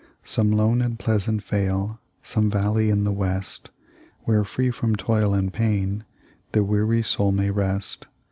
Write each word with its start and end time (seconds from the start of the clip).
Some 0.23 0.49
lone 0.51 0.81
and 0.81 0.97
pleasant 0.97 1.43
vale 1.43 1.99
Some 2.23 2.49
valley 2.49 2.89
in 2.89 3.03
the 3.03 3.11
West, 3.11 3.69
Where, 4.21 4.43
free 4.43 4.71
from 4.71 4.95
toil 4.95 5.31
and 5.35 5.53
pain, 5.53 6.05
The 6.53 6.63
weary 6.63 7.03
soul 7.03 7.31
may 7.31 7.51
rest? 7.51 8.07